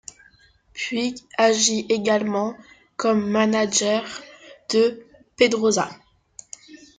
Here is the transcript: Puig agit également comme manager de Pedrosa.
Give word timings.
Puig 0.73 1.21
agit 1.37 1.85
également 1.91 2.55
comme 2.97 3.29
manager 3.29 4.03
de 4.73 5.05
Pedrosa. 5.37 5.91